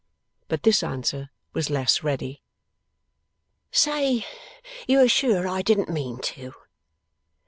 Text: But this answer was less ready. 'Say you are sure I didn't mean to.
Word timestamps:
But 0.47 0.63
this 0.63 0.81
answer 0.81 1.29
was 1.53 1.69
less 1.69 2.01
ready. 2.01 2.41
'Say 3.69 4.25
you 4.87 4.99
are 4.99 5.07
sure 5.07 5.47
I 5.47 5.61
didn't 5.61 5.89
mean 5.89 6.19
to. 6.21 6.53